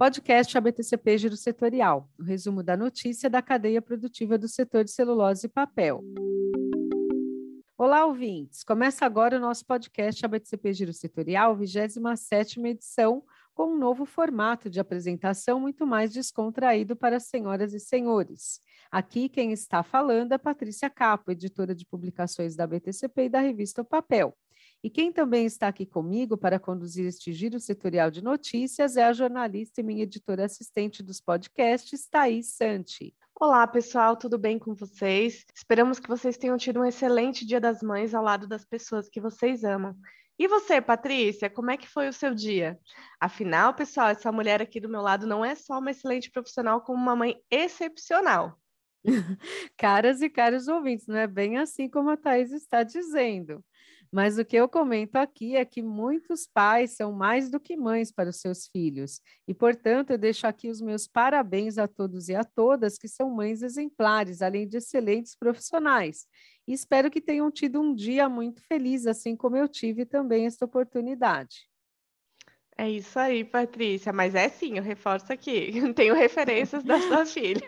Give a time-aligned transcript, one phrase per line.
[0.00, 5.46] Podcast ABTCP Giro Setorial, o resumo da notícia da cadeia produtiva do setor de celulose
[5.46, 6.02] e papel.
[7.76, 8.64] Olá, ouvintes!
[8.64, 13.22] Começa agora o nosso podcast ABTCP Giro Setorial, 27ª edição,
[13.54, 18.60] com um novo formato de apresentação muito mais descontraído para senhoras e senhores.
[18.92, 23.82] Aqui quem está falando é Patrícia Capo, editora de publicações da BTCP e da revista
[23.82, 24.36] O Papel.
[24.82, 29.12] E quem também está aqui comigo para conduzir este giro setorial de notícias é a
[29.12, 33.14] jornalista e minha editora assistente dos podcasts, Thaís Santi.
[33.32, 35.44] Olá, pessoal, tudo bem com vocês?
[35.54, 39.20] Esperamos que vocês tenham tido um excelente Dia das Mães ao lado das pessoas que
[39.20, 39.94] vocês amam.
[40.36, 42.76] E você, Patrícia, como é que foi o seu dia?
[43.20, 47.00] Afinal, pessoal, essa mulher aqui do meu lado não é só uma excelente profissional, como
[47.00, 48.58] uma mãe excepcional.
[49.76, 53.64] Caras e caros ouvintes, não é bem assim como a Thaís está dizendo.
[54.12, 58.10] Mas o que eu comento aqui é que muitos pais são mais do que mães
[58.10, 59.20] para os seus filhos.
[59.46, 63.30] E, portanto, eu deixo aqui os meus parabéns a todos e a todas que são
[63.30, 66.26] mães exemplares, além de excelentes profissionais.
[66.66, 70.64] E espero que tenham tido um dia muito feliz, assim como eu tive também esta
[70.64, 71.69] oportunidade.
[72.80, 74.10] É isso aí, Patrícia.
[74.10, 75.70] Mas é sim, eu reforço aqui.
[75.94, 77.60] Tenho referências da sua filha.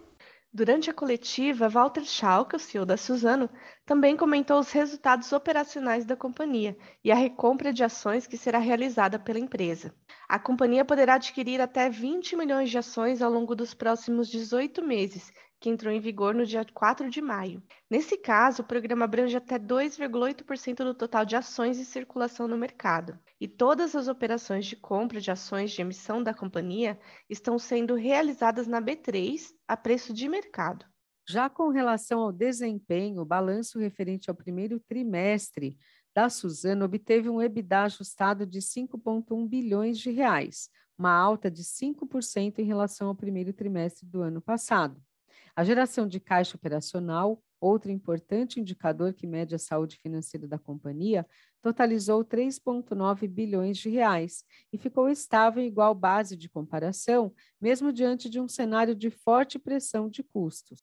[0.52, 3.48] Durante a coletiva, Walter Schalke, o CEO da Suzano,
[3.86, 9.16] também comentou os resultados operacionais da companhia e a recompra de ações que será realizada
[9.16, 9.94] pela empresa.
[10.28, 15.32] A companhia poderá adquirir até 20 milhões de ações ao longo dos próximos 18 meses
[15.60, 17.62] que entrou em vigor no dia 4 de maio.
[17.90, 23.18] Nesse caso, o programa abrange até 2,8% do total de ações em circulação no mercado.
[23.38, 26.98] E todas as operações de compra de ações de emissão da companhia
[27.28, 30.86] estão sendo realizadas na B3 a preço de mercado.
[31.28, 35.76] Já com relação ao desempenho, o balanço referente ao primeiro trimestre
[36.14, 42.58] da Suzano obteve um EBITDA ajustado de 5,1 bilhões de reais, uma alta de 5%
[42.58, 45.00] em relação ao primeiro trimestre do ano passado.
[45.54, 51.26] A geração de caixa operacional, outro importante indicador que mede a saúde financeira da companhia,
[51.60, 58.30] totalizou 3,9 bilhões de reais e ficou estável em igual base de comparação, mesmo diante
[58.30, 60.80] de um cenário de forte pressão de custos.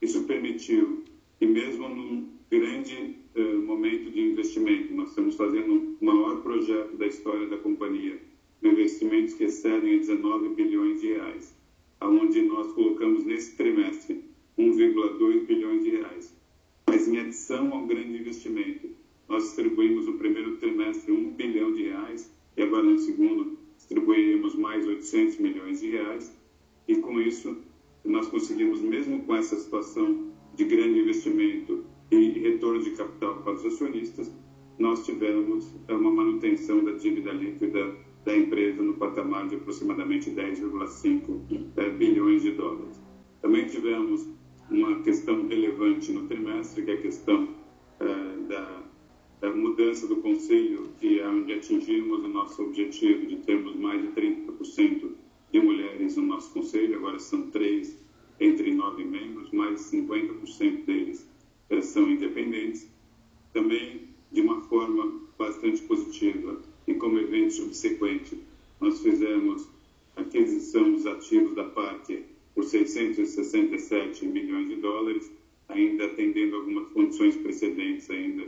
[0.00, 1.04] Isso permitiu
[1.38, 7.06] que mesmo num grande uh, momento de investimento, nós estamos fazendo o maior projeto da
[7.06, 8.20] história da companhia,
[8.62, 11.59] investimentos que excedem 19 bilhões de reais
[12.02, 14.24] onde nós colocamos nesse trimestre
[14.58, 16.36] 1,2 bilhões de reais.
[16.88, 18.88] Mas em adição ao grande investimento,
[19.28, 24.86] nós distribuímos no primeiro trimestre 1 bilhão de reais e agora no segundo distribuiremos mais
[24.86, 26.36] 800 milhões de reais.
[26.88, 27.56] E com isso,
[28.04, 33.64] nós conseguimos, mesmo com essa situação de grande investimento e retorno de capital para os
[33.64, 34.30] acionistas,
[34.78, 37.94] nós tivemos uma manutenção da dívida líquida
[38.24, 43.00] da empresa no patamar de aproximadamente 10,5 eh, bilhões de dólares.
[43.40, 44.28] Também tivemos
[44.70, 47.48] uma questão relevante no trimestre, que é a questão
[48.00, 48.82] eh, da,
[49.40, 54.08] da, mudança do conselho, que é onde atingimos o nosso objetivo de termos mais de
[54.08, 55.10] 30%
[55.52, 57.98] de mulheres no nosso conselho, agora são três
[58.38, 61.28] entre nove membros, mais de 50% deles
[61.70, 62.88] eh, são independentes.
[63.52, 68.36] Também, de uma forma bastante positiva, e como evento subsequente,
[68.80, 69.68] nós fizemos
[70.16, 75.30] aquisição dos ativos da Parque por 667 milhões de dólares,
[75.68, 78.42] ainda atendendo algumas condições precedentes, ainda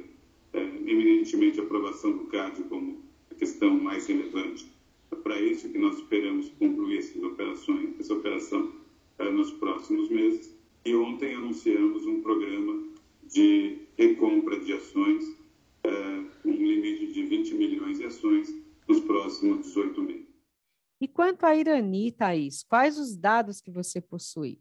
[0.55, 2.99] é, eminentemente a aprovação do CAD como
[3.31, 4.67] a questão mais relevante.
[5.13, 8.73] É para isso que nós esperamos concluir essas operações, essa operação
[9.21, 10.53] é, nos próximos meses.
[10.85, 12.83] E ontem anunciamos um programa
[13.33, 15.37] de recompra de ações
[15.85, 18.49] é, um limite de 20 milhões de ações
[18.89, 20.33] nos próximos 18 meses.
[21.01, 24.61] E quanto à Irani, Thaís, quais os dados que você possui?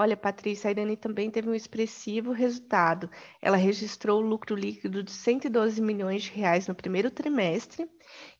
[0.00, 3.10] Olha, Patrícia, a Irani também teve um expressivo resultado.
[3.42, 7.90] Ela registrou lucro líquido de 112 milhões de reais no primeiro trimestre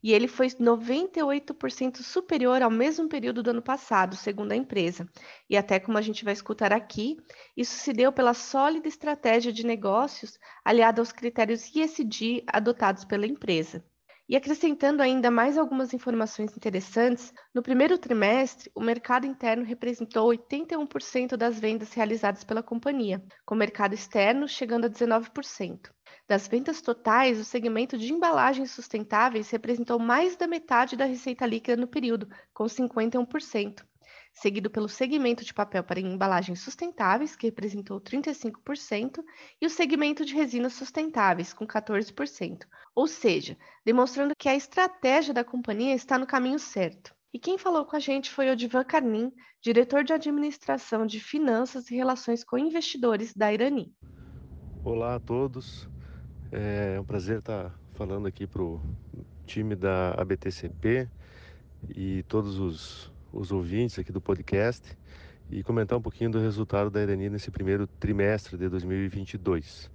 [0.00, 5.08] e ele foi 98% superior ao mesmo período do ano passado, segundo a empresa.
[5.50, 7.16] E até como a gente vai escutar aqui,
[7.56, 13.84] isso se deu pela sólida estratégia de negócios aliada aos critérios ESG adotados pela empresa.
[14.28, 21.34] E acrescentando ainda mais algumas informações interessantes, no primeiro trimestre, o mercado interno representou 81%
[21.34, 25.90] das vendas realizadas pela companhia, com o mercado externo chegando a 19%.
[26.28, 31.80] Das vendas totais, o segmento de embalagens sustentáveis representou mais da metade da receita líquida
[31.80, 33.82] no período, com 51%
[34.40, 39.22] seguido pelo segmento de papel para embalagens sustentáveis, que representou 35%,
[39.60, 42.64] e o segmento de resinas sustentáveis, com 14%.
[42.94, 47.14] Ou seja, demonstrando que a estratégia da companhia está no caminho certo.
[47.32, 51.90] E quem falou com a gente foi o Divan Carnim, diretor de administração de finanças
[51.90, 53.92] e relações com investidores da Irani.
[54.84, 55.88] Olá a todos,
[56.50, 58.80] é um prazer estar falando aqui para o
[59.44, 61.08] time da ABTCP
[61.88, 64.96] e todos os os ouvintes aqui do podcast
[65.50, 69.90] e comentar um pouquinho do resultado da Irani nesse primeiro trimestre de 2022.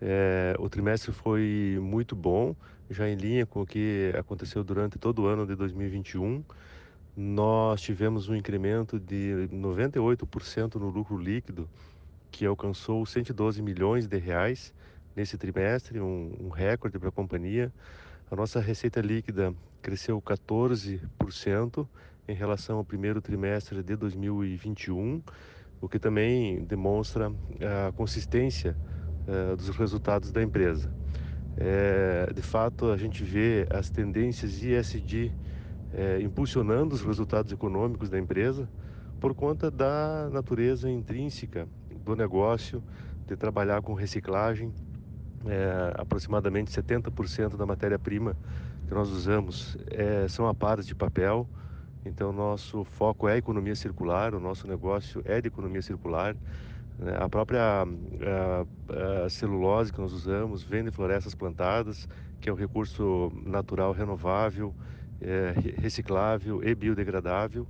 [0.00, 2.54] É, o trimestre foi muito bom,
[2.88, 6.42] já em linha com o que aconteceu durante todo o ano de 2021.
[7.16, 11.68] nós tivemos um incremento de 98% no lucro líquido,
[12.30, 14.72] que alcançou 112 milhões de reais
[15.16, 17.72] nesse trimestre, um, um recorde para a companhia.
[18.30, 21.88] A nossa receita líquida cresceu 14%
[22.28, 25.22] em relação ao primeiro trimestre de 2021,
[25.80, 27.32] o que também demonstra
[27.88, 28.76] a consistência
[29.26, 30.92] uh, dos resultados da empresa.
[31.56, 35.32] É, de fato, a gente vê as tendências ISD
[35.92, 38.68] é, impulsionando os resultados econômicos da empresa
[39.18, 41.66] por conta da natureza intrínseca
[42.04, 42.80] do negócio
[43.26, 44.72] de trabalhar com reciclagem.
[45.46, 48.36] É, aproximadamente 70% da matéria-prima
[48.86, 49.76] que nós usamos
[50.28, 51.48] são aparas de papel.
[52.08, 56.34] Então, nosso foco é economia circular, o nosso negócio é de economia circular.
[56.98, 57.16] Né?
[57.18, 62.08] A própria a, a celulose que nós usamos vem de florestas plantadas,
[62.40, 64.74] que é um recurso natural renovável,
[65.20, 67.66] é, reciclável e biodegradável.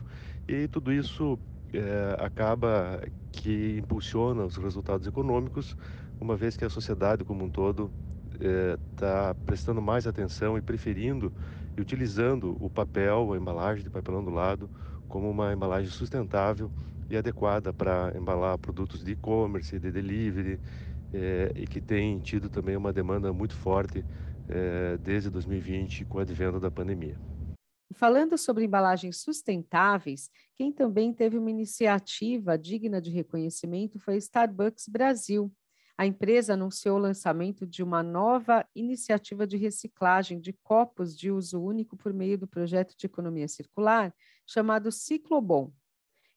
[0.46, 1.38] E tudo isso
[1.72, 3.02] é, acaba
[3.32, 5.76] que impulsiona os resultados econômicos,
[6.20, 7.90] uma vez que a sociedade como um todo
[8.92, 11.32] está é, prestando mais atenção e preferindo
[11.76, 14.68] e utilizando o papel, a embalagem de papelão do lado,
[15.08, 16.70] como uma embalagem sustentável
[17.08, 20.60] e adequada para embalar produtos de e-commerce, de delivery,
[21.12, 24.04] é, e que tem tido também uma demanda muito forte
[24.48, 27.16] é, desde 2020 com o advento da pandemia.
[27.94, 35.50] Falando sobre embalagens sustentáveis, quem também teve uma iniciativa digna de reconhecimento foi Starbucks Brasil.
[36.00, 41.60] A empresa anunciou o lançamento de uma nova iniciativa de reciclagem de copos de uso
[41.60, 44.14] único por meio do projeto de economia circular
[44.46, 45.72] chamado Ciclobon.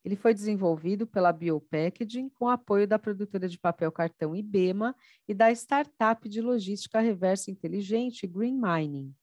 [0.03, 4.95] Ele foi desenvolvido pela Biopackaging com apoio da produtora de papel cartão Ibema
[5.27, 9.13] e da startup de logística reversa inteligente Green Mining.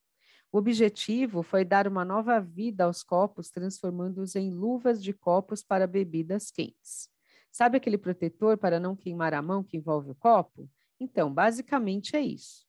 [0.53, 5.85] O objetivo foi dar uma nova vida aos copos, transformando-os em luvas de copos para
[5.85, 7.11] bebidas quentes.
[7.51, 10.69] Sabe aquele protetor para não queimar a mão que envolve o copo?
[11.01, 12.67] Então, basicamente é isso.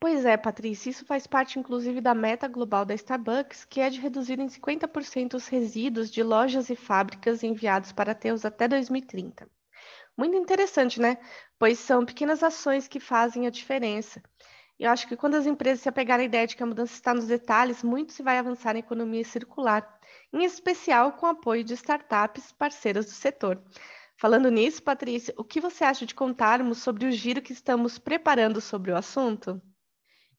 [0.00, 4.00] Pois é, Patrícia, isso faz parte inclusive da meta global da Starbucks, que é de
[4.00, 9.46] reduzir em 50% os resíduos de lojas e fábricas enviados para aterros até 2030.
[10.16, 11.18] Muito interessante, né?
[11.58, 14.22] Pois são pequenas ações que fazem a diferença.
[14.80, 17.12] Eu acho que quando as empresas se apegarem à ideia de que a mudança está
[17.12, 20.00] nos detalhes, muito se vai avançar na economia circular,
[20.32, 23.62] em especial com o apoio de startups parceiras do setor.
[24.16, 28.58] Falando nisso, Patrícia, o que você acha de contarmos sobre o giro que estamos preparando
[28.58, 29.60] sobre o assunto?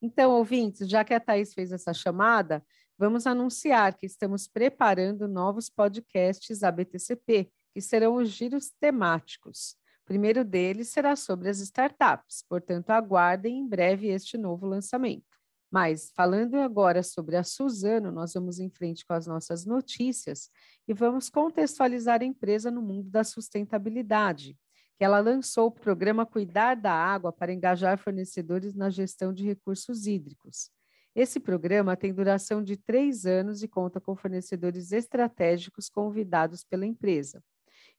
[0.02, 2.66] Então, ouvintes, já que a Thais fez essa chamada,
[2.98, 9.80] vamos anunciar que estamos preparando novos podcasts ABTCP, que serão os giros temáticos.
[10.04, 15.40] O primeiro deles será sobre as startups, portanto, aguardem em breve este novo lançamento.
[15.72, 20.50] Mas, falando agora sobre a Suzano, nós vamos em frente com as nossas notícias
[20.88, 24.58] e vamos contextualizar a empresa no mundo da sustentabilidade
[25.02, 30.06] que ela lançou o programa Cuidar da Água para engajar fornecedores na gestão de recursos
[30.06, 30.70] hídricos.
[31.16, 37.44] Esse programa tem duração de três anos e conta com fornecedores estratégicos convidados pela empresa.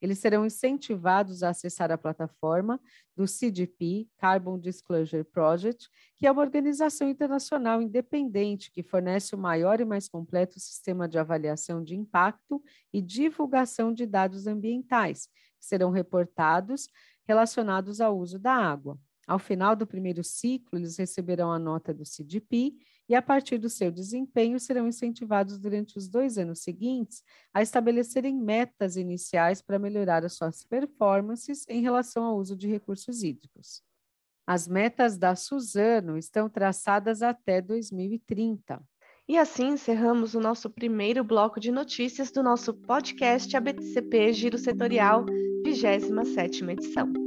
[0.03, 2.81] Eles serão incentivados a acessar a plataforma
[3.17, 9.81] do CDP, Carbon Disclosure Project, que é uma organização internacional independente que fornece o maior
[9.81, 12.61] e mais completo sistema de avaliação de impacto
[12.93, 15.29] e divulgação de dados ambientais,
[15.61, 16.89] que serão reportados
[17.25, 18.99] relacionados ao uso da água.
[19.25, 22.75] Ao final do primeiro ciclo, eles receberão a nota do CDP
[23.13, 28.35] e, a partir do seu desempenho, serão incentivados durante os dois anos seguintes a estabelecerem
[28.35, 33.83] metas iniciais para melhorar as suas performances em relação ao uso de recursos hídricos.
[34.47, 38.83] As metas da Suzano estão traçadas até 2030.
[39.29, 45.27] E assim encerramos o nosso primeiro bloco de notícias do nosso podcast ABTCP Giro Setorial,
[45.67, 47.22] 27ª edição.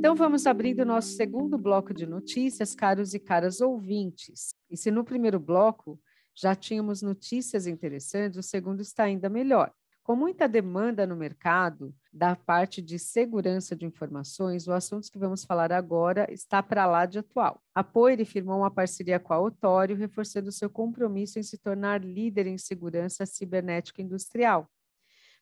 [0.00, 4.54] Então vamos abrindo o nosso segundo bloco de notícias, caros e caras ouvintes.
[4.70, 6.00] E se no primeiro bloco
[6.34, 9.70] já tínhamos notícias interessantes, o segundo está ainda melhor.
[10.02, 15.44] Com muita demanda no mercado da parte de segurança de informações, o assunto que vamos
[15.44, 17.62] falar agora está para lá de atual.
[17.74, 22.46] A Poire firmou uma parceria com a Autório, reforçando seu compromisso em se tornar líder
[22.46, 24.66] em segurança cibernética industrial.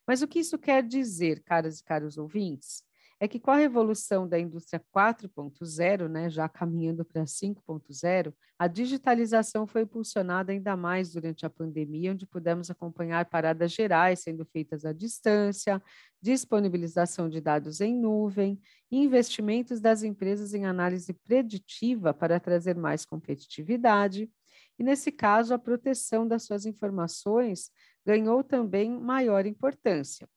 [0.04, 2.87] Mas o que isso quer dizer, caras e caros ouvintes?
[3.20, 9.66] É que com a revolução da indústria 4.0, né, já caminhando para 5.0, a digitalização
[9.66, 14.92] foi impulsionada ainda mais durante a pandemia, onde pudemos acompanhar paradas gerais sendo feitas à
[14.92, 15.82] distância,
[16.22, 18.60] disponibilização de dados em nuvem,
[18.90, 24.30] investimentos das empresas em análise preditiva para trazer mais competitividade,
[24.78, 27.70] e nesse caso, a proteção das suas informações
[28.06, 30.28] ganhou também maior importância.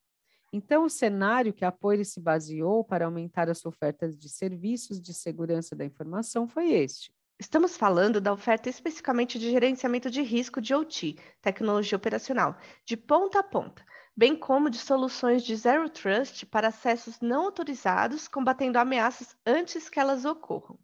[0.54, 5.02] Então, o cenário que a Poire se baseou para aumentar a sua oferta de serviços
[5.02, 7.14] de segurança da informação foi este.
[7.40, 13.40] Estamos falando da oferta especificamente de gerenciamento de risco de OT, tecnologia operacional, de ponta
[13.40, 13.84] a ponta,
[14.16, 20.00] bem como de soluções de Zero Trust para acessos não autorizados, combatendo ameaças antes que
[20.00, 20.78] elas ocorram.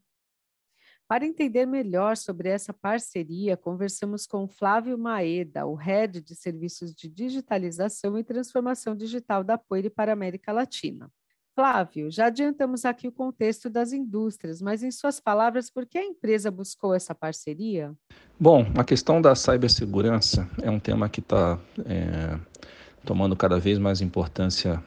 [1.08, 7.08] Para entender melhor sobre essa parceria, conversamos com Flávio Maeda, o Head de Serviços de
[7.08, 11.10] Digitalização e Transformação Digital da Poire para a América Latina.
[11.56, 16.04] Flávio, já adiantamos aqui o contexto das indústrias, mas em suas palavras, por que a
[16.04, 17.96] empresa buscou essa parceria?
[18.38, 22.38] Bom, a questão da cibersegurança é um tema que está é,
[23.06, 24.84] tomando cada vez mais importância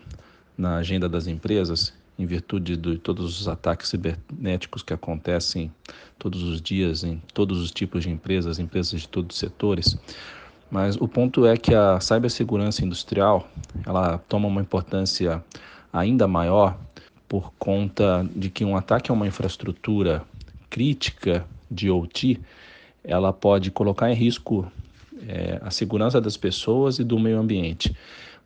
[0.57, 5.73] na agenda das empresas em virtude de todos os ataques cibernéticos que acontecem
[6.19, 9.97] todos os dias em todos os tipos de empresas, empresas de todos os setores.
[10.71, 13.49] Mas o ponto é que a cibersegurança industrial,
[13.87, 15.43] ela toma uma importância
[15.91, 16.79] ainda maior
[17.27, 20.23] por conta de que um ataque a uma infraestrutura
[20.69, 22.39] crítica de OT,
[23.03, 24.71] ela pode colocar em risco
[25.27, 27.97] é, a segurança das pessoas e do meio ambiente.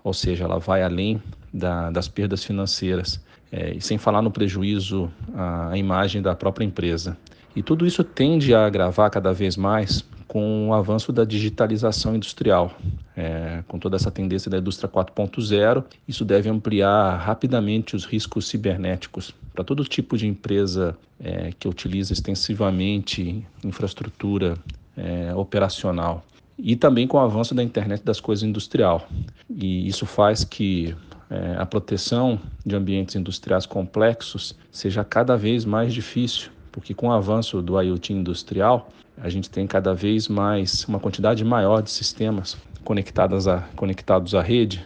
[0.05, 1.21] Ou seja, ela vai além
[1.53, 3.21] da, das perdas financeiras
[3.55, 7.17] é, sem falar no prejuízo à, à imagem da própria empresa.
[7.55, 12.77] E tudo isso tende a agravar cada vez mais com o avanço da digitalização industrial.
[13.17, 19.33] É, com toda essa tendência da indústria 4.0, isso deve ampliar rapidamente os riscos cibernéticos
[19.55, 24.59] para todo tipo de empresa é, que utiliza extensivamente infraestrutura
[24.97, 26.25] é, operacional.
[26.59, 29.09] E também com o avanço da internet das coisas industrial.
[29.49, 30.97] E isso faz que
[31.31, 37.13] é, a proteção de ambientes industriais complexos seja cada vez mais difícil, porque com o
[37.13, 42.57] avanço do IoT industrial, a gente tem cada vez mais uma quantidade maior de sistemas
[42.85, 44.85] conectados à rede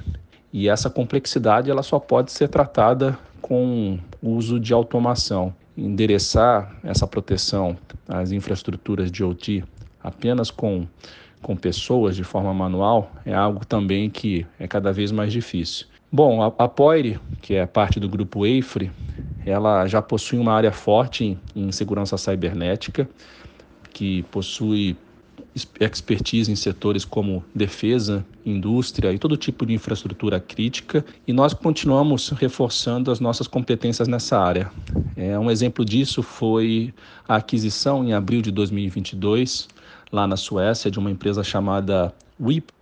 [0.52, 5.54] e essa complexidade ela só pode ser tratada com o uso de automação.
[5.76, 7.76] Endereçar essa proteção
[8.08, 9.64] às infraestruturas de OT
[10.02, 10.86] apenas com,
[11.42, 15.86] com pessoas de forma manual é algo também que é cada vez mais difícil.
[16.10, 18.90] Bom, a, a Poire, que é parte do grupo EIFRE,
[19.44, 23.08] ela já possui uma área forte em, em segurança cibernética,
[23.92, 24.96] que possui
[25.80, 32.30] expertise em setores como defesa, indústria e todo tipo de infraestrutura crítica, e nós continuamos
[32.30, 34.70] reforçando as nossas competências nessa área.
[35.16, 36.94] É, um exemplo disso foi
[37.26, 39.68] a aquisição em abril de 2022,
[40.10, 42.14] lá na Suécia, de uma empresa chamada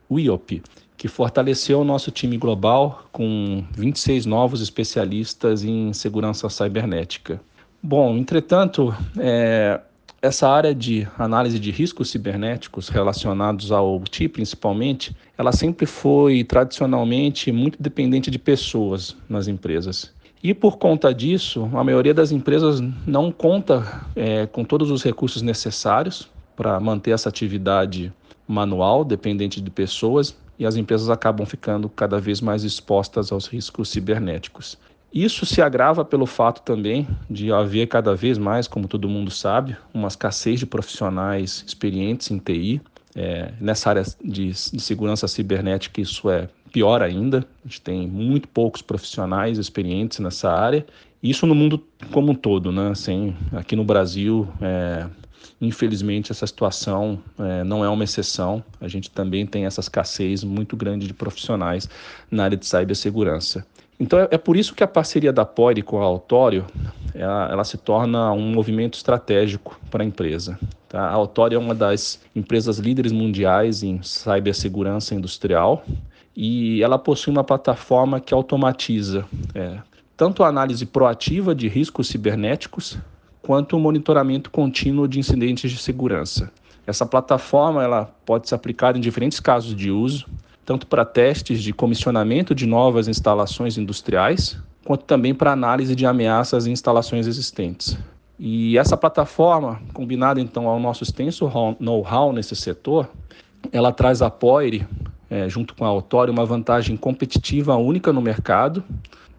[0.09, 0.63] WIOP,
[0.97, 7.41] que fortaleceu o nosso time global com 26 novos especialistas em segurança cibernética.
[7.83, 9.81] Bom, entretanto, é,
[10.21, 17.53] essa área de análise de riscos cibernéticos relacionados ao TI, principalmente, ela sempre foi tradicionalmente
[17.53, 20.13] muito dependente de pessoas nas empresas.
[20.43, 25.43] E por conta disso, a maioria das empresas não conta é, com todos os recursos
[25.43, 28.13] necessários para manter essa atividade
[28.47, 33.89] manual, dependente de pessoas, e as empresas acabam ficando cada vez mais expostas aos riscos
[33.89, 34.79] cibernéticos.
[35.13, 39.77] Isso se agrava pelo fato também de haver cada vez mais, como todo mundo sabe,
[39.95, 42.81] uma escassez de profissionais experientes em TI.
[43.15, 47.47] É, nessa área de, de segurança cibernética, isso é pior ainda.
[47.65, 50.85] A gente tem muito poucos profissionais experientes nessa área.
[51.23, 52.91] Isso no mundo como um todo, né?
[52.91, 55.07] Assim, aqui no Brasil, é,
[55.61, 58.63] Infelizmente, essa situação é, não é uma exceção.
[58.81, 61.89] A gente também tem essa escassez muito grande de profissionais
[62.31, 63.67] na área de cibersegurança.
[63.99, 66.67] Então, é, é por isso que a parceria da Pori com a Autório
[67.15, 70.59] ela, ela, se torna um movimento estratégico para a empresa.
[70.89, 71.01] Tá?
[71.01, 75.83] A Autório é uma das empresas líderes mundiais em cibersegurança industrial
[76.37, 79.79] e ela possui uma plataforma que automatiza é,
[80.15, 82.99] tanto a análise proativa de riscos cibernéticos
[83.47, 86.51] quanto o monitoramento contínuo de incidentes de segurança.
[86.85, 90.27] Essa plataforma ela pode ser aplicada em diferentes casos de uso,
[90.65, 96.67] tanto para testes de comissionamento de novas instalações industriais, quanto também para análise de ameaças
[96.67, 97.97] em instalações existentes.
[98.37, 103.09] E essa plataforma, combinada então ao nosso extenso know-how nesse setor,
[103.71, 104.85] ela traz a Poire,
[105.31, 108.83] é, junto com a Autório, uma vantagem competitiva única no mercado,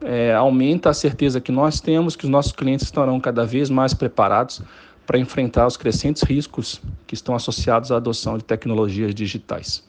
[0.02, 3.94] é, aumenta a certeza que nós temos que os nossos clientes estarão cada vez mais
[3.94, 4.62] preparados
[5.06, 9.84] para enfrentar os crescentes riscos que estão associados à adoção de tecnologias digitais.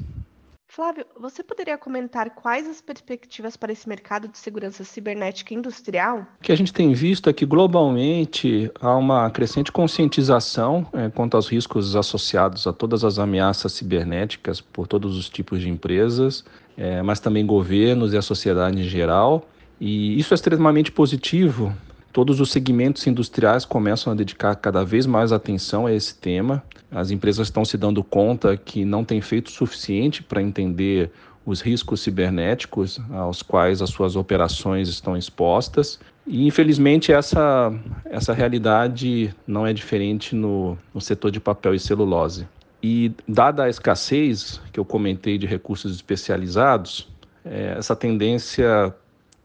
[0.71, 6.25] Flávio, você poderia comentar quais as perspectivas para esse mercado de segurança cibernética industrial?
[6.39, 11.37] O que a gente tem visto é que globalmente há uma crescente conscientização é, quanto
[11.37, 16.45] aos riscos associados a todas as ameaças cibernéticas por todos os tipos de empresas,
[16.77, 19.49] é, mas também governos e a sociedade em geral.
[19.81, 21.73] E isso é extremamente positivo.
[22.13, 26.63] Todos os segmentos industriais começam a dedicar cada vez mais atenção a esse tema.
[26.91, 31.11] As empresas estão se dando conta que não têm feito o suficiente para entender
[31.45, 35.99] os riscos cibernéticos aos quais as suas operações estão expostas.
[36.27, 37.73] E, infelizmente, essa,
[38.05, 42.47] essa realidade não é diferente no, no setor de papel e celulose.
[42.83, 47.09] E, dada a escassez que eu comentei de recursos especializados,
[47.45, 48.95] é, essa tendência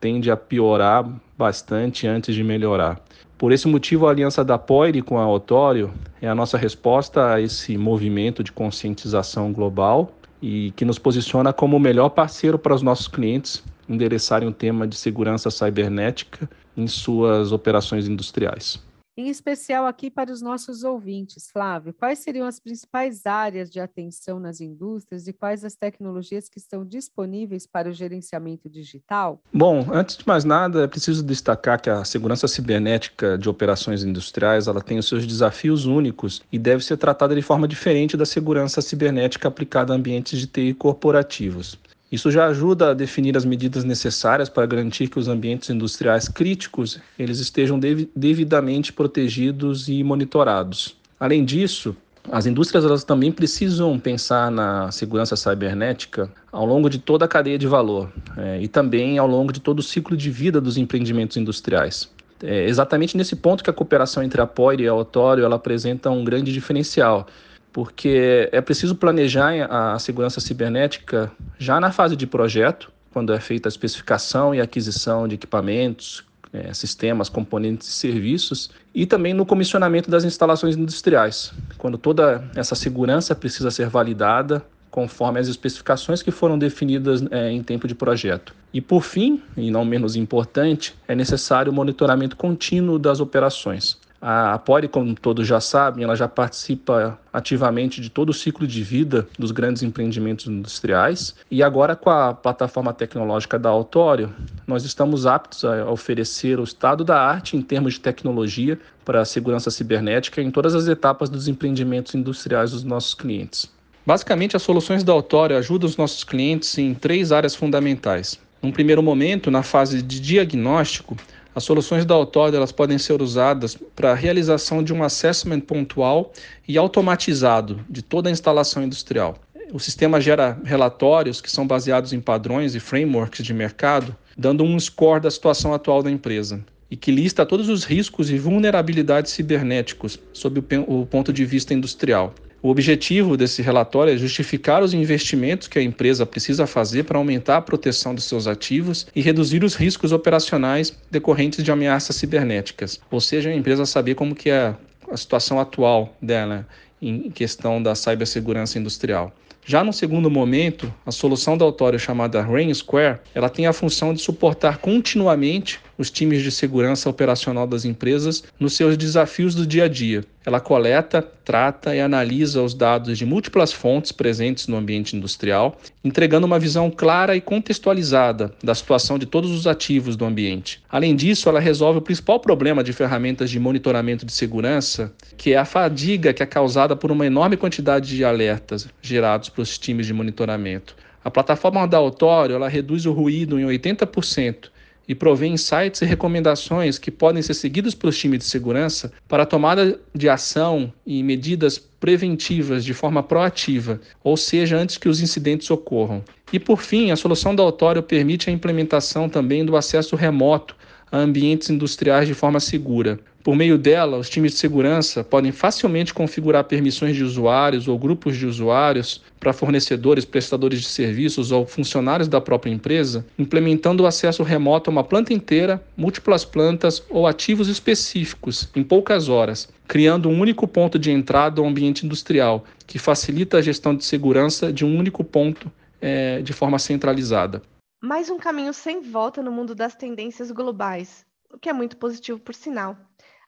[0.04, 3.00] tende a piorar bastante antes de melhorar.
[3.38, 7.40] Por esse motivo, a aliança da Poire com a Otório é a nossa resposta a
[7.40, 10.12] esse movimento de conscientização global
[10.42, 14.86] e que nos posiciona como o melhor parceiro para os nossos clientes endereçarem o tema
[14.86, 18.84] de segurança cibernética em suas operações industriais
[19.16, 21.50] em especial aqui para os nossos ouvintes.
[21.52, 26.58] Flávio, quais seriam as principais áreas de atenção nas indústrias e quais as tecnologias que
[26.58, 29.42] estão disponíveis para o gerenciamento digital?
[29.54, 34.68] Bom, antes de mais nada, é preciso destacar que a segurança cibernética de operações industriais
[34.68, 38.82] ela tem os seus desafios únicos e deve ser tratada de forma diferente da segurança
[38.82, 41.78] cibernética aplicada a ambientes de TI corporativos.
[42.14, 47.00] Isso já ajuda a definir as medidas necessárias para garantir que os ambientes industriais críticos
[47.18, 47.80] eles estejam
[48.16, 50.96] devidamente protegidos e monitorados.
[51.20, 51.96] Além disso,
[52.32, 57.58] as indústrias elas também precisam pensar na segurança cibernética ao longo de toda a cadeia
[57.58, 61.36] de valor é, e também ao longo de todo o ciclo de vida dos empreendimentos
[61.36, 62.12] industriais.
[62.44, 66.12] É exatamente nesse ponto que a cooperação entre a POIR e a Autório ela apresenta
[66.12, 67.26] um grande diferencial,
[67.74, 73.68] porque é preciso planejar a segurança cibernética já na fase de projeto, quando é feita
[73.68, 80.10] a especificação e aquisição de equipamentos, é, sistemas, componentes e serviços, e também no comissionamento
[80.10, 86.60] das instalações industriais, quando toda essa segurança precisa ser validada conforme as especificações que foram
[86.60, 88.54] definidas é, em tempo de projeto.
[88.72, 93.98] E por fim, e não menos importante, é necessário o monitoramento contínuo das operações.
[94.26, 98.82] A Pori, como todos já sabem, ela já participa ativamente de todo o ciclo de
[98.82, 101.36] vida dos grandes empreendimentos industriais.
[101.52, 104.34] E agora, com a plataforma tecnológica da Autório,
[104.66, 109.26] nós estamos aptos a oferecer o estado da arte em termos de tecnologia para a
[109.26, 113.70] segurança cibernética em todas as etapas dos empreendimentos industriais dos nossos clientes.
[114.06, 118.40] Basicamente, as soluções da Autório ajudam os nossos clientes em três áreas fundamentais.
[118.62, 121.18] Num primeiro momento, na fase de diagnóstico,
[121.56, 126.34] as soluções da Autod elas podem ser usadas para a realização de um assessment pontual
[126.68, 129.38] e automatizado de toda a instalação industrial.
[129.72, 134.80] O sistema gera relatórios que são baseados em padrões e frameworks de mercado, dando um
[134.80, 140.20] score da situação atual da empresa e que lista todos os riscos e vulnerabilidades cibernéticos
[140.32, 142.36] sob o ponto de vista industrial.
[142.64, 147.58] O objetivo desse relatório é justificar os investimentos que a empresa precisa fazer para aumentar
[147.58, 153.02] a proteção dos seus ativos e reduzir os riscos operacionais decorrentes de ameaças cibernéticas.
[153.12, 154.74] Ou seja, a empresa saber como que é
[155.12, 156.66] a situação atual dela
[157.02, 159.36] em questão da cibersegurança industrial.
[159.66, 164.14] Já no segundo momento, a solução da Autório chamada Rain Square, ela tem a função
[164.14, 169.86] de suportar continuamente os times de segurança operacional das empresas nos seus desafios do dia
[169.86, 170.24] a dia.
[170.46, 176.46] Ela coleta, trata e analisa os dados de múltiplas fontes presentes no ambiente industrial, entregando
[176.46, 180.82] uma visão clara e contextualizada da situação de todos os ativos do ambiente.
[180.90, 185.58] Além disso, ela resolve o principal problema de ferramentas de monitoramento de segurança, que é
[185.58, 190.06] a fadiga que é causada por uma enorme quantidade de alertas gerados para os times
[190.06, 190.96] de monitoramento.
[191.24, 194.73] A plataforma da Autório ela reduz o ruído em 80%
[195.08, 199.46] e provê insights e recomendações que podem ser seguidos pelos times de segurança para a
[199.46, 205.70] tomada de ação e medidas preventivas de forma proativa, ou seja, antes que os incidentes
[205.72, 206.24] ocorram.
[206.52, 210.76] E por fim, a solução da Autório permite a implementação também do acesso remoto
[211.12, 216.14] a ambientes industriais de forma segura, por meio dela, os times de segurança podem facilmente
[216.14, 222.30] configurar permissões de usuários ou grupos de usuários para fornecedores, prestadores de serviços ou funcionários
[222.30, 227.68] da própria empresa, implementando o acesso remoto a uma planta inteira, múltiplas plantas ou ativos
[227.68, 233.58] específicos em poucas horas, criando um único ponto de entrada ao ambiente industrial, que facilita
[233.58, 237.62] a gestão de segurança de um único ponto é, de forma centralizada.
[238.02, 242.40] Mais um caminho sem volta no mundo das tendências globais, o que é muito positivo
[242.40, 242.98] por sinal.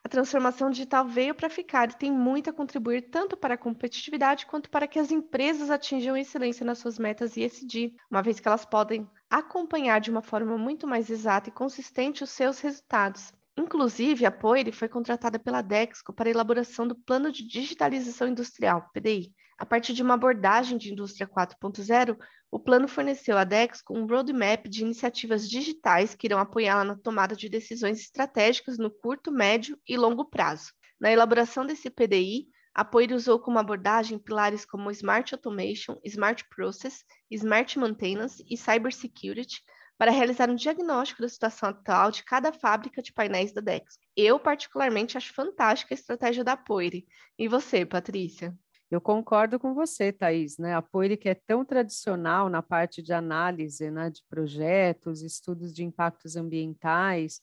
[0.06, 4.46] A transformação digital veio para ficar e tem muito a contribuir tanto para a competitividade
[4.46, 8.64] quanto para que as empresas atinjam excelência nas suas metas ESG, uma vez que elas
[8.64, 13.34] podem acompanhar de uma forma muito mais exata e consistente os seus resultados.
[13.58, 18.88] Inclusive, a Poire foi contratada pela Dexco para a elaboração do Plano de Digitalização Industrial,
[18.94, 19.34] PDI.
[19.58, 22.18] A partir de uma abordagem de indústria 4.0,
[22.52, 27.36] o plano forneceu à Dexco um roadmap de iniciativas digitais que irão apoiá-la na tomada
[27.36, 30.74] de decisões estratégicas no curto, médio e longo prazo.
[31.00, 37.06] Na elaboração desse PDI, a Poire usou como abordagem pilares como Smart Automation, Smart Process,
[37.32, 39.62] Smart Maintenance e Cybersecurity,
[39.98, 43.98] para realizar um diagnóstico da situação atual de cada fábrica de painéis da Dex.
[44.18, 47.08] Eu, particularmente, acho fantástica a estratégia da Poire.
[47.40, 48.54] E você, Patrícia?
[48.92, 50.76] Eu concordo com você, Thaís, né?
[50.76, 55.84] A Poire, que é tão tradicional na parte de análise né, de projetos, estudos de
[55.84, 57.42] impactos ambientais,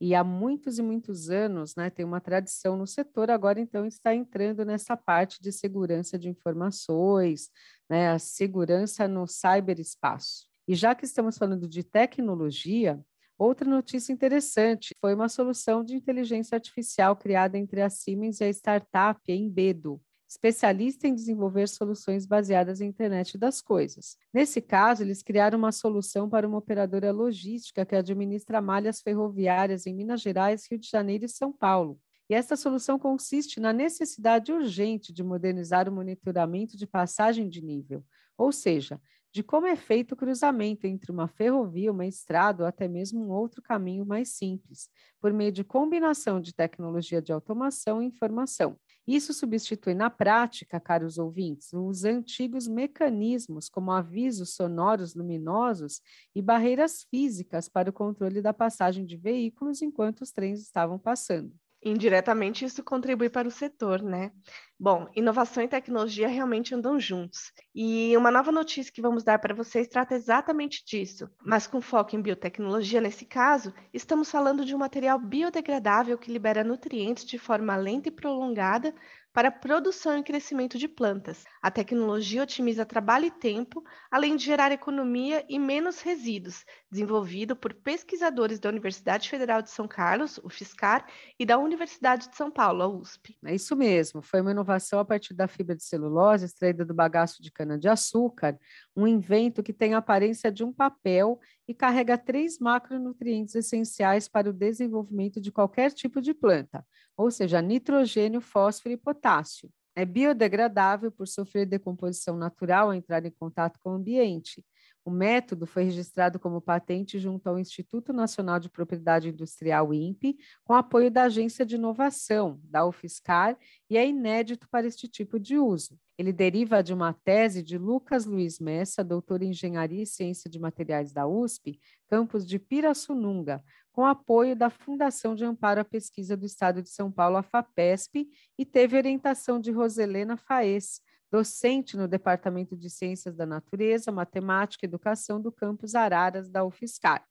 [0.00, 4.14] e há muitos e muitos anos né, tem uma tradição no setor, agora então está
[4.14, 7.48] entrando nessa parte de segurança de informações,
[7.88, 10.46] né, a segurança no cyberespaço.
[10.66, 13.00] E já que estamos falando de tecnologia,
[13.38, 18.48] outra notícia interessante foi uma solução de inteligência artificial criada entre a Siemens e a
[18.50, 20.00] startup Embedo,
[20.34, 24.16] especialista em desenvolver soluções baseadas em internet das coisas.
[24.32, 29.94] Nesse caso, eles criaram uma solução para uma operadora logística que administra malhas ferroviárias em
[29.94, 31.98] Minas Gerais, Rio de Janeiro e São Paulo.
[32.28, 38.04] E essa solução consiste na necessidade urgente de modernizar o monitoramento de passagem de nível,
[38.36, 42.86] ou seja, de como é feito o cruzamento entre uma ferrovia, uma estrada ou até
[42.86, 44.88] mesmo um outro caminho mais simples,
[45.20, 48.78] por meio de combinação de tecnologia de automação e informação.
[49.06, 56.00] Isso substitui na prática, caros ouvintes, os antigos mecanismos como avisos sonoros luminosos
[56.34, 61.52] e barreiras físicas para o controle da passagem de veículos enquanto os trens estavam passando.
[61.84, 64.32] Indiretamente, isso contribui para o setor, né?
[64.80, 67.52] Bom, inovação e tecnologia realmente andam juntos.
[67.74, 71.28] E uma nova notícia que vamos dar para vocês trata exatamente disso.
[71.44, 76.64] Mas com foco em biotecnologia, nesse caso, estamos falando de um material biodegradável que libera
[76.64, 78.94] nutrientes de forma lenta e prolongada
[79.34, 81.42] para produção e crescimento de plantas.
[81.60, 87.74] A tecnologia otimiza trabalho e tempo, além de gerar economia e menos resíduos, desenvolvido por
[87.74, 91.04] pesquisadores da Universidade Federal de São Carlos, o FISCAR,
[91.36, 93.36] e da Universidade de São Paulo, a USP.
[93.44, 97.42] É isso mesmo, foi uma inovação a partir da fibra de celulose extraída do bagaço
[97.42, 98.56] de cana-de-açúcar,
[98.96, 104.50] um invento que tem a aparência de um papel e carrega três macronutrientes essenciais para
[104.50, 106.86] o desenvolvimento de qualquer tipo de planta,
[107.16, 109.70] ou seja, nitrogênio, fósforo e potássio.
[109.96, 114.64] É biodegradável por sofrer decomposição natural ao entrar em contato com o ambiente.
[115.04, 120.72] O método foi registrado como patente junto ao Instituto Nacional de Propriedade Industrial, INPE, com
[120.72, 123.58] apoio da Agência de Inovação, da UFSCar,
[123.90, 125.98] e é inédito para este tipo de uso.
[126.16, 130.58] Ele deriva de uma tese de Lucas Luiz Messa, doutor em Engenharia e Ciência de
[130.58, 133.62] Materiais da USP, campus de Pirassununga,
[133.92, 138.28] com apoio da Fundação de Amparo à Pesquisa do Estado de São Paulo, a FAPESP,
[138.56, 141.00] e teve orientação de Roselena Faes,
[141.34, 147.26] docente no Departamento de Ciências da Natureza, Matemática e Educação do campus Araras da UFSCar.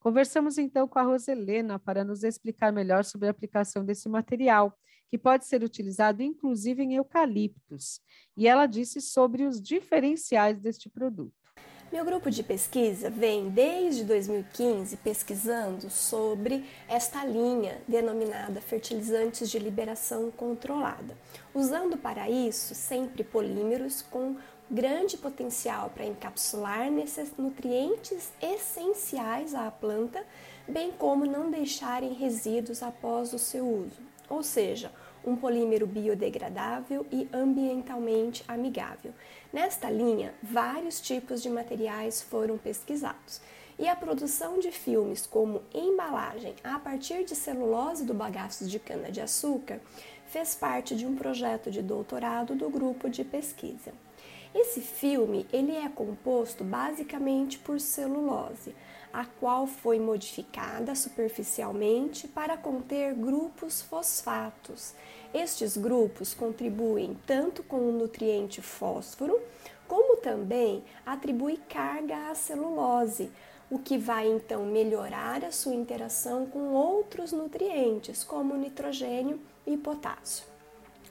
[0.00, 4.76] Conversamos então com a Roselena para nos explicar melhor sobre a aplicação desse material,
[5.08, 8.00] que pode ser utilizado inclusive em eucaliptos,
[8.36, 11.45] e ela disse sobre os diferenciais deste produto.
[11.92, 20.32] Meu grupo de pesquisa vem desde 2015 pesquisando sobre esta linha denominada fertilizantes de liberação
[20.32, 21.16] controlada,
[21.54, 24.36] usando para isso sempre polímeros com
[24.68, 26.90] grande potencial para encapsular
[27.38, 30.26] nutrientes essenciais à planta,
[30.66, 34.90] bem como não deixarem resíduos após o seu uso, ou seja,
[35.26, 39.12] um polímero biodegradável e ambientalmente amigável.
[39.52, 43.40] Nesta linha, vários tipos de materiais foram pesquisados.
[43.78, 49.80] E a produção de filmes como embalagem a partir de celulose do bagaço de cana-de-açúcar
[50.28, 53.92] fez parte de um projeto de doutorado do grupo de pesquisa.
[54.54, 58.74] Esse filme ele é composto basicamente por celulose,
[59.12, 64.94] a qual foi modificada superficialmente para conter grupos fosfatos.
[65.32, 69.40] Estes grupos contribuem tanto com o nutriente fósforo,
[69.86, 73.30] como também atribui carga à celulose,
[73.70, 80.46] o que vai então melhorar a sua interação com outros nutrientes, como nitrogênio e potássio.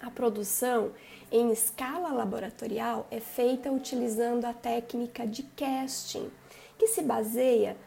[0.02, 0.92] A produção
[1.32, 6.30] em escala laboratorial é feita utilizando a técnica de casting,
[6.78, 7.78] que se baseia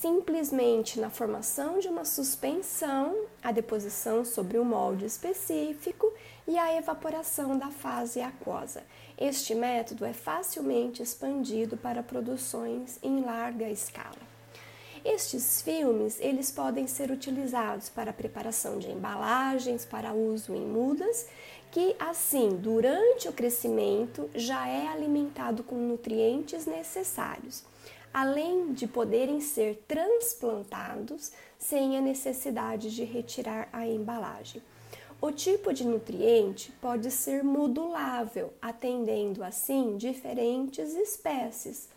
[0.00, 6.12] simplesmente na formação de uma suspensão, a deposição sobre um molde específico
[6.46, 8.82] e a evaporação da fase aquosa.
[9.16, 14.28] Este método é facilmente expandido para produções em larga escala.
[15.04, 21.26] Estes filmes, eles podem ser utilizados para a preparação de embalagens para uso em mudas,
[21.70, 27.64] que assim, durante o crescimento, já é alimentado com nutrientes necessários,
[28.12, 34.62] além de poderem ser transplantados sem a necessidade de retirar a embalagem.
[35.20, 41.88] O tipo de nutriente pode ser modulável, atendendo assim diferentes espécies,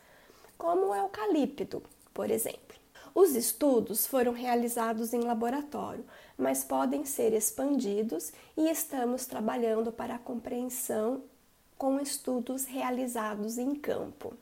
[0.58, 2.76] como o eucalipto, por exemplo.
[3.14, 6.04] Os estudos foram realizados em laboratório,
[6.36, 11.22] mas podem ser expandidos e estamos trabalhando para a compreensão
[11.76, 14.34] com estudos realizados em campo.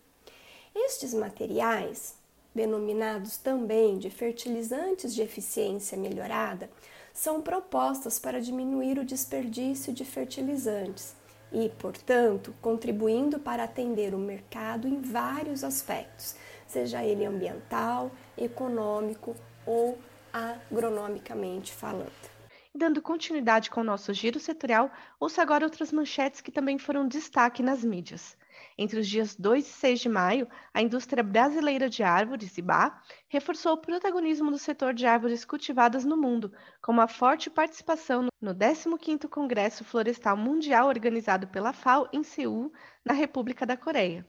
[0.87, 2.17] Estes materiais,
[2.55, 6.71] denominados também de fertilizantes de eficiência melhorada,
[7.13, 11.15] são propostas para diminuir o desperdício de fertilizantes
[11.53, 16.35] e, portanto, contribuindo para atender o mercado em vários aspectos,
[16.67, 19.99] seja ele ambiental, econômico ou
[20.33, 22.31] agronomicamente falando.
[22.75, 27.63] Dando continuidade com o nosso giro setorial, ouça agora outras manchetes que também foram destaque
[27.63, 28.37] nas mídias.
[28.83, 33.75] Entre os dias 2 e 6 de maio, a indústria brasileira de árvores, IBA, reforçou
[33.75, 39.29] o protagonismo do setor de árvores cultivadas no mundo, com uma forte participação no 15º
[39.29, 42.73] Congresso Florestal Mundial organizado pela FAO em Seul,
[43.05, 44.27] na República da Coreia.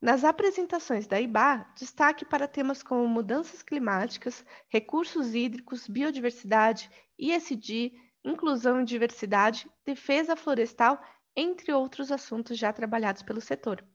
[0.00, 7.92] Nas apresentações da IBA, destaque para temas como mudanças climáticas, recursos hídricos, biodiversidade, ISD,
[8.24, 11.00] inclusão e diversidade, defesa florestal,
[11.36, 13.91] entre outros assuntos já trabalhados pelo setor.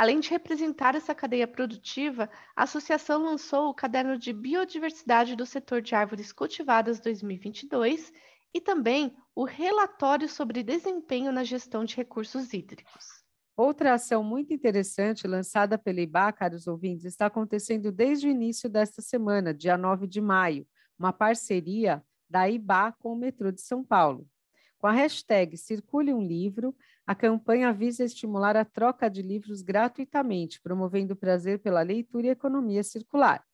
[0.00, 5.82] Além de representar essa cadeia produtiva, a associação lançou o Caderno de Biodiversidade do Setor
[5.82, 8.10] de Árvores Cultivadas 2022
[8.54, 13.22] e também o Relatório sobre Desempenho na Gestão de Recursos Hídricos.
[13.54, 19.02] Outra ação muito interessante lançada pela IBA, caros ouvintes, está acontecendo desde o início desta
[19.02, 20.66] semana, dia 9 de maio,
[20.98, 24.26] uma parceria da IBA com o metrô de São Paulo.
[24.78, 26.74] Com a hashtag Circule um Livro,
[27.10, 32.30] a campanha visa estimular a troca de livros gratuitamente, promovendo o prazer pela leitura e
[32.30, 33.44] economia circular.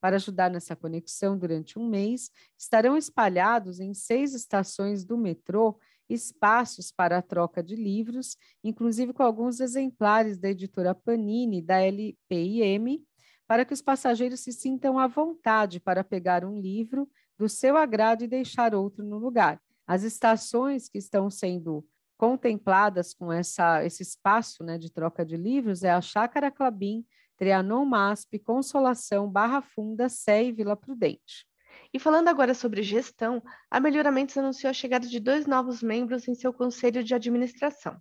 [0.00, 5.76] Para ajudar nessa conexão durante um mês, estarão espalhados em seis estações do metrô
[6.08, 13.04] espaços para a troca de livros, inclusive com alguns exemplares da editora Panini, da LPIM,
[13.44, 18.22] para que os passageiros se sintam à vontade para pegar um livro do seu agrado
[18.22, 19.60] e deixar outro no lugar.
[19.84, 21.84] As estações que estão sendo
[22.20, 27.02] contempladas com essa, esse espaço né, de troca de livros é a Chácara Clabim,
[27.34, 31.46] Trianon Masp, Consolação, Barra Funda, Sé e Vila Prudente.
[31.94, 36.34] E falando agora sobre gestão, a Melhoramentos anunciou a chegada de dois novos membros em
[36.34, 37.96] seu conselho de administração.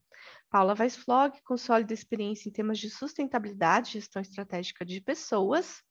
[0.50, 5.82] Paula Weisflog, com sólida experiência em temas de sustentabilidade e gestão estratégica de pessoas,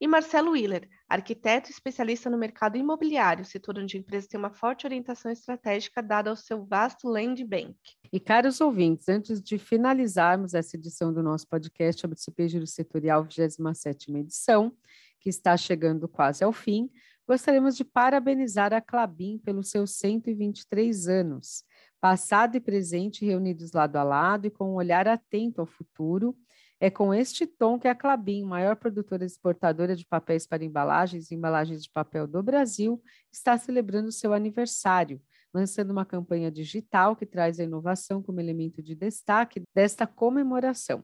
[0.00, 4.86] e Marcelo Willer, arquiteto especialista no mercado imobiliário, setor onde a empresa tem uma forte
[4.86, 7.76] orientação estratégica dada ao seu vasto land bank.
[8.12, 12.66] E caros ouvintes, antes de finalizarmos essa edição do nosso podcast sobre o CP Giro
[12.66, 14.72] Setorial 27ª edição,
[15.20, 16.90] que está chegando quase ao fim,
[17.26, 21.64] Gostaríamos de parabenizar a Clabin pelos seus 123 anos,
[22.00, 26.36] passado e presente reunidos lado a lado e com um olhar atento ao futuro.
[26.78, 31.34] É com este tom que a Clabin, maior produtora exportadora de papéis para embalagens e
[31.34, 35.20] embalagens de papel do Brasil, está celebrando seu aniversário,
[35.54, 41.02] lançando uma campanha digital que traz a inovação como elemento de destaque desta comemoração.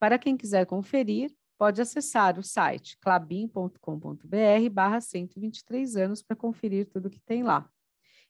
[0.00, 7.10] Para quem quiser conferir, pode acessar o site clabin.com.br barra 123 anos para conferir tudo
[7.10, 7.68] que tem lá.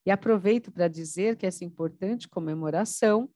[0.05, 3.31] E aproveito para dizer que essa importante comemoração,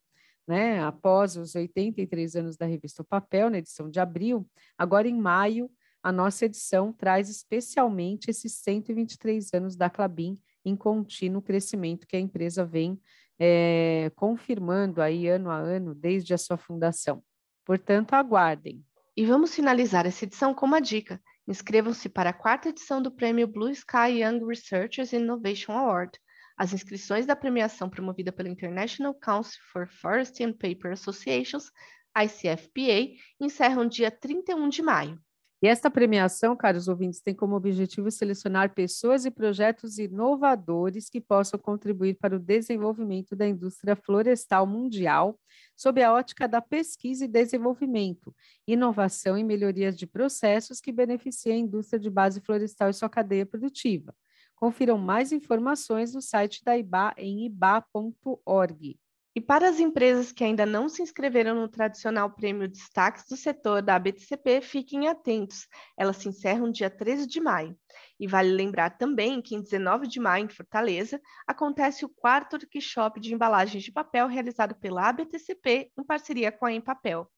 [0.48, 5.16] né, após os 83 anos da revista o Papel, na edição de abril, agora em
[5.16, 5.70] maio,
[6.02, 12.20] a nossa edição traz especialmente esses 123 anos da Clabin em contínuo crescimento que a
[12.20, 12.98] empresa vem
[13.38, 17.22] é, confirmando aí ano a ano desde a sua fundação.
[17.64, 18.82] Portanto, aguardem.
[19.16, 21.20] E vamos finalizar essa edição com uma dica.
[21.46, 26.18] Inscrevam-se para a quarta edição do prêmio Blue Sky Young Researchers Innovation Award.
[26.58, 31.70] As inscrições da premiação promovida pela International Council for Forest and Paper Associations,
[32.20, 35.22] ICFPA, encerram dia 31 de maio.
[35.62, 41.60] E esta premiação, caros ouvintes, tem como objetivo selecionar pessoas e projetos inovadores que possam
[41.60, 45.38] contribuir para o desenvolvimento da indústria florestal mundial,
[45.76, 48.34] sob a ótica da pesquisa e desenvolvimento,
[48.66, 53.46] inovação e melhorias de processos que beneficiem a indústria de base florestal e sua cadeia
[53.46, 54.12] produtiva.
[54.58, 58.98] Confiram mais informações no site da IBA em iba.org.
[59.38, 63.82] E para as empresas que ainda não se inscreveram no tradicional prêmio Destaques do Setor
[63.82, 65.68] da ABTCP, fiquem atentos.
[65.96, 67.78] Ela se encerra no dia 13 de maio.
[68.18, 73.20] E vale lembrar também que em 19 de maio, em Fortaleza, acontece o quarto workshop
[73.20, 77.30] de embalagens de papel realizado pela ABTCP em parceria com a Empapel.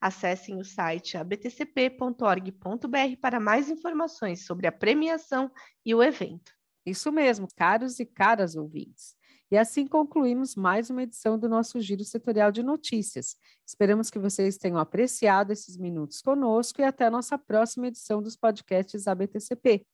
[0.00, 5.50] Acessem o site abtcp.org.br para mais informações sobre a premiação
[5.84, 6.56] e o evento.
[6.88, 9.14] Isso mesmo, caros e caras ouvintes.
[9.50, 13.36] E assim concluímos mais uma edição do nosso Giro Setorial de Notícias.
[13.66, 18.36] Esperamos que vocês tenham apreciado esses minutos conosco e até a nossa próxima edição dos
[18.36, 19.86] podcasts ABTCP.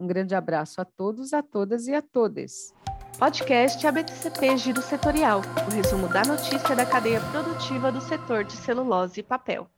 [0.00, 2.74] Um grande abraço a todos, a todas e a todas.
[3.18, 9.20] Podcast ABTCP Giro Setorial, o resumo da notícia da cadeia produtiva do setor de celulose
[9.20, 9.68] e papel.